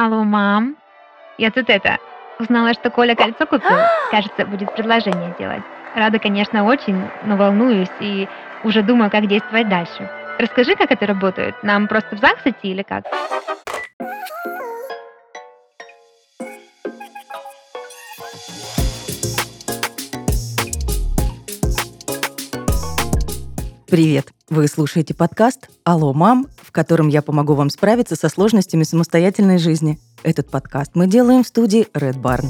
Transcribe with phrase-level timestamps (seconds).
[0.00, 0.76] Алло, мам.
[1.36, 1.98] Я тут это,
[2.38, 3.76] узнала, что Коля кольцо купил.
[4.10, 5.62] Кажется, будет предложение делать.
[5.94, 8.26] Рада, конечно, очень, но волнуюсь и
[8.64, 10.10] уже думаю, как действовать дальше.
[10.38, 11.54] Расскажи, как это работает.
[11.62, 13.04] Нам просто в ЗАГС идти или как?
[23.90, 24.32] Привет!
[24.48, 29.98] Вы слушаете подкаст «Алло, мам», в котором я помогу вам справиться со сложностями самостоятельной жизни.
[30.22, 32.46] Этот подкаст мы делаем в студии Red Barn.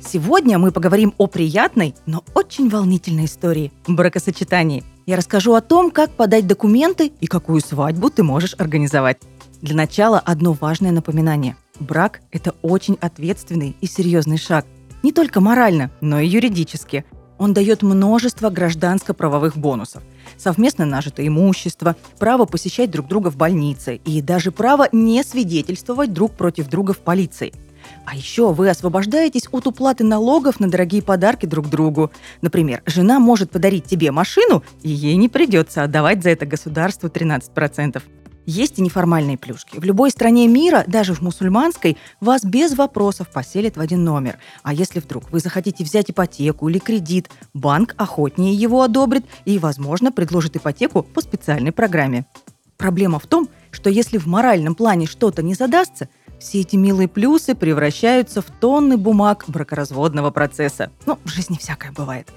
[0.00, 4.82] Сегодня мы поговорим о приятной, но очень волнительной истории– бракосочетании.
[5.06, 9.18] Я расскажу о том, как подать документы и какую свадьбу ты можешь организовать.
[9.62, 11.56] Для начала одно важное напоминание.
[11.78, 14.66] Брак– это очень ответственный и серьезный шаг.
[15.04, 17.04] Не только морально, но и юридически.
[17.38, 20.02] Он дает множество гражданско-правовых бонусов.
[20.38, 26.32] Совместно нажитое имущество, право посещать друг друга в больнице и даже право не свидетельствовать друг
[26.32, 27.52] против друга в полиции–
[28.04, 32.10] а еще вы освобождаетесь от уплаты налогов на дорогие подарки друг другу.
[32.42, 38.02] Например, жена может подарить тебе машину, и ей не придется отдавать за это государству 13%.
[38.46, 39.78] Есть и неформальные плюшки.
[39.78, 44.38] В любой стране мира, даже в мусульманской, вас без вопросов поселят в один номер.
[44.62, 50.12] А если вдруг вы захотите взять ипотеку или кредит, банк охотнее его одобрит и, возможно,
[50.12, 52.24] предложит ипотеку по специальной программе.
[52.76, 57.54] Проблема в том, что если в моральном плане что-то не задастся, все эти милые плюсы
[57.54, 60.90] превращаются в тонны бумаг бракоразводного процесса.
[61.06, 62.28] Ну, в жизни всякое бывает.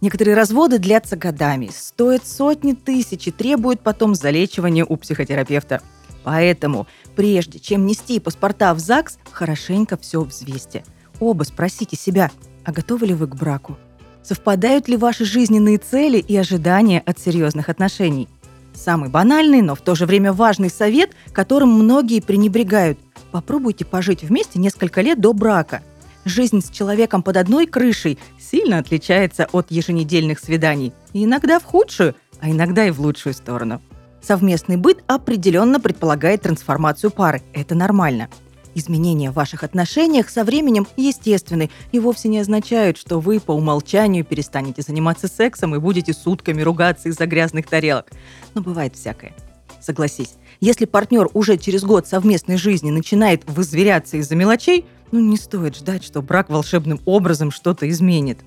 [0.00, 5.80] Некоторые разводы длятся годами, стоят сотни тысяч и требуют потом залечивания у психотерапевта.
[6.22, 10.84] Поэтому, прежде чем нести паспорта в ЗАГС, хорошенько все взвесьте.
[11.20, 12.30] Оба спросите себя,
[12.64, 13.78] а готовы ли вы к браку?
[14.22, 18.28] Совпадают ли ваши жизненные цели и ожидания от серьезных отношений?
[18.74, 22.98] Самый банальный, но в то же время важный совет, которым многие пренебрегают.
[23.32, 25.82] Попробуйте пожить вместе несколько лет до брака.
[26.24, 30.92] Жизнь с человеком под одной крышей сильно отличается от еженедельных свиданий.
[31.12, 33.80] И иногда в худшую, а иногда и в лучшую сторону.
[34.22, 37.42] Совместный быт определенно предполагает трансформацию пары.
[37.52, 38.28] Это нормально.
[38.74, 44.24] Изменения в ваших отношениях со временем естественны и вовсе не означают, что вы по умолчанию
[44.24, 48.10] перестанете заниматься сексом и будете сутками ругаться из-за грязных тарелок.
[48.54, 49.32] Но бывает всякое.
[49.80, 55.76] Согласись, если партнер уже через год совместной жизни начинает вызверяться из-за мелочей, ну не стоит
[55.76, 58.38] ждать, что брак волшебным образом что-то изменит.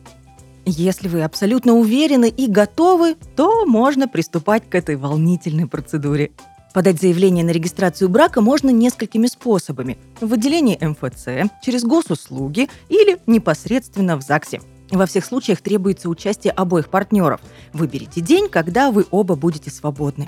[0.65, 6.31] Если вы абсолютно уверены и готовы, то можно приступать к этой волнительной процедуре.
[6.73, 9.97] Подать заявление на регистрацию брака можно несколькими способами.
[10.21, 14.61] В отделении МФЦ, через госуслуги или непосредственно в ЗАГСе.
[14.91, 17.41] Во всех случаях требуется участие обоих партнеров.
[17.73, 20.27] Выберите день, когда вы оба будете свободны.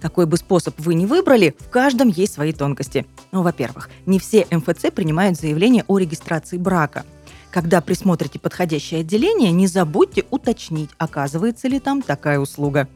[0.00, 3.06] Какой бы способ вы ни выбрали, в каждом есть свои тонкости.
[3.32, 7.04] Ну, во-первых, не все МФЦ принимают заявление о регистрации брака.
[7.50, 12.88] Когда присмотрите подходящее отделение, не забудьте уточнить, оказывается ли там такая услуга.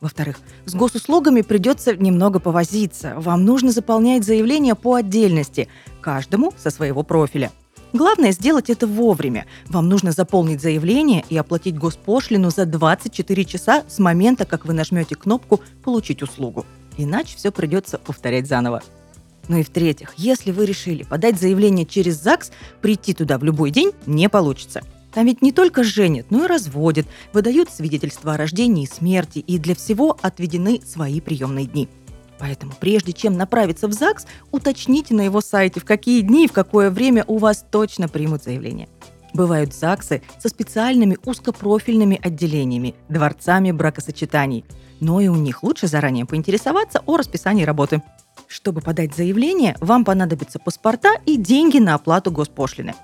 [0.00, 3.14] Во-вторых, с госуслугами придется немного повозиться.
[3.16, 5.68] Вам нужно заполнять заявление по отдельности,
[6.00, 7.50] каждому со своего профиля.
[7.92, 9.46] Главное сделать это вовремя.
[9.68, 15.14] Вам нужно заполнить заявление и оплатить госпошлину за 24 часа с момента, как вы нажмете
[15.14, 16.66] кнопку «Получить услугу».
[16.98, 18.82] Иначе все придется повторять заново.
[19.48, 23.92] Ну и в-третьих, если вы решили подать заявление через ЗАГС, прийти туда в любой день
[24.06, 24.82] не получится.
[25.14, 29.58] Там ведь не только женят, но и разводят, выдают свидетельства о рождении и смерти, и
[29.58, 31.88] для всего отведены свои приемные дни–
[32.38, 36.52] Поэтому прежде чем направиться в ЗАГС, уточните на его сайте, в какие дни и в
[36.52, 38.88] какое время у вас точно примут заявление.
[39.32, 44.64] Бывают ЗАГСы со специальными узкопрофильными отделениями, дворцами бракосочетаний.
[45.00, 48.02] Но и у них лучше заранее поинтересоваться о расписании работы.
[48.46, 52.94] Чтобы подать заявление, вам понадобятся паспорта и деньги на оплату госпошлины.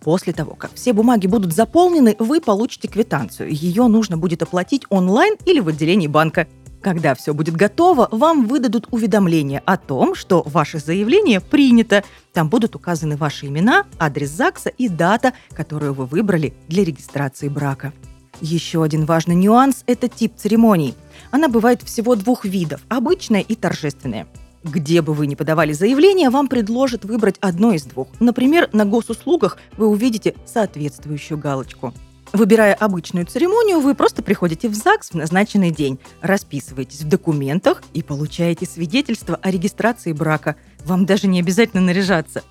[0.00, 3.50] После того, как все бумаги будут заполнены, вы получите квитанцию.
[3.50, 6.46] Ее нужно будет оплатить онлайн или в отделении банка.
[6.84, 12.04] Когда все будет готово, вам выдадут уведомление о том, что ваше заявление принято.
[12.34, 17.94] Там будут указаны ваши имена, адрес ЗАГСа и дата, которую вы выбрали для регистрации брака.
[18.42, 20.94] Еще один важный нюанс– это тип церемоний.
[21.30, 24.26] Она бывает всего двух видов– обычная и торжественная.
[24.62, 28.08] Где бы вы ни подавали заявление, вам предложат выбрать одно из двух.
[28.20, 31.94] Например, на госуслугах вы увидите соответствующую галочку.
[32.34, 38.02] Выбирая обычную церемонию, вы просто приходите в ЗАГС в назначенный день, расписываетесь в документах и
[38.02, 40.56] получаете свидетельство о регистрации брака.
[40.84, 42.42] Вам даже не обязательно наряжаться.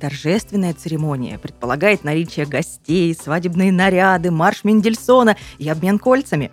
[0.00, 6.50] Торжественная церемония предполагает наличие гостей, свадебные наряды, марш Мендельсона и обмен кольцами.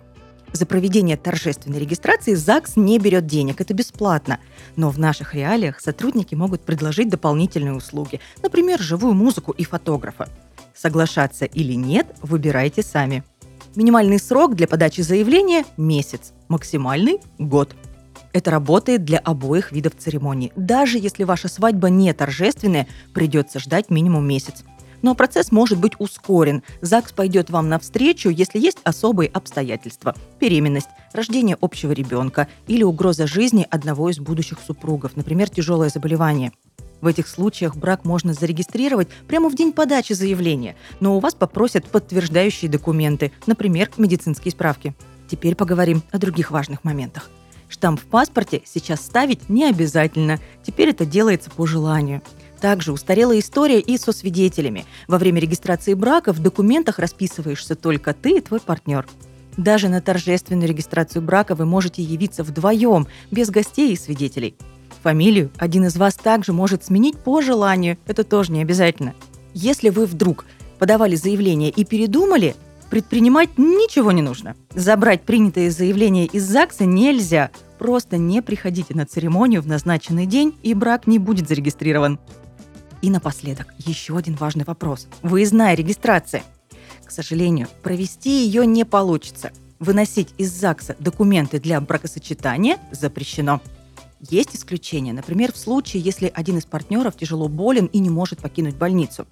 [0.52, 4.38] За проведение торжественной регистрации ЗАГС не берет денег, это бесплатно.
[4.76, 10.28] Но в наших реалиях сотрудники могут предложить дополнительные услуги, например, живую музыку и фотографа.
[10.76, 13.24] Соглашаться или нет, выбирайте сами.
[13.74, 17.74] Минимальный срок для подачи заявления– месяц, максимальный– год.
[18.32, 20.52] Это работает для обоих видов церемоний.
[20.56, 24.64] Даже если ваша свадьба не торжественная, придется ждать минимум месяц.
[25.02, 26.62] Но процесс может быть ускорен.
[26.80, 30.14] ЗАГС пойдет вам навстречу, если есть особые обстоятельства.
[30.40, 36.52] Беременность, рождение общего ребенка или угроза жизни одного из будущих супругов, например, тяжелое заболевание.
[37.00, 41.86] В этих случаях брак можно зарегистрировать прямо в день подачи заявления, но у вас попросят
[41.86, 44.94] подтверждающие документы, например, медицинские справки.
[45.28, 47.30] Теперь поговорим о других важных моментах.
[47.68, 50.38] Штамп в паспорте сейчас ставить не обязательно.
[50.62, 52.22] Теперь это делается по желанию.
[52.60, 54.86] Также устарела история и со свидетелями.
[55.08, 59.06] Во время регистрации брака в документах расписываешься только ты и твой партнер.
[59.56, 64.54] Даже на торжественную регистрацию брака вы можете явиться вдвоем, без гостей и свидетелей.
[65.06, 69.14] Фамилию один из вас также может сменить по желанию, это тоже не обязательно.
[69.54, 70.44] Если вы вдруг
[70.80, 72.56] подавали заявление и передумали,
[72.90, 74.56] Предпринимать ничего не нужно.
[74.74, 77.50] Забрать принятые заявления из ЗАГСа нельзя.
[77.78, 82.18] Просто не приходите на церемонию в назначенный день, и брак не будет зарегистрирован.
[83.02, 85.06] И напоследок, еще один важный вопрос.
[85.22, 86.42] Выездная регистрация.
[87.04, 89.50] К сожалению, провести ее не получится.
[89.80, 93.60] Выносить из ЗАГСа документы для бракосочетания запрещено.
[94.30, 98.76] Есть исключения, например, в случае, если один из партнеров тяжело болен и не может покинуть
[98.76, 99.26] больницу.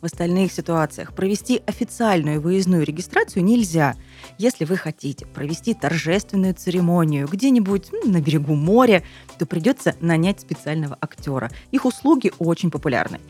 [0.00, 3.94] В остальных ситуациях провести официальную выездную регистрацию нельзя.
[4.38, 9.04] Если вы хотите провести торжественную церемонию где-нибудь на берегу моря,
[9.38, 11.50] то придется нанять специального актера.
[11.70, 13.20] Их услуги очень популярны.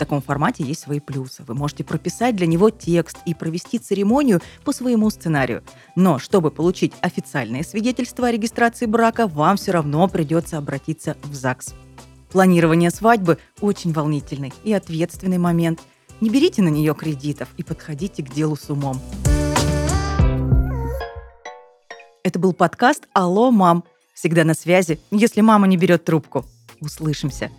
[0.00, 1.42] Таком формате есть свои плюсы.
[1.46, 5.62] Вы можете прописать для него текст и провести церемонию по своему сценарию.
[5.94, 11.74] Но чтобы получить официальное свидетельство о регистрации брака, вам все равно придется обратиться в ЗАГС.
[12.32, 15.80] Планирование свадьбы– очень волнительный и ответственный момент–
[16.22, 18.98] не берите на нее кредитов и подходите к делу с умом.
[22.24, 23.84] Это был подкаст «Алло, мам».
[24.14, 26.46] Всегда на связи, если мама не берет трубку.
[26.80, 27.50] Услышимся.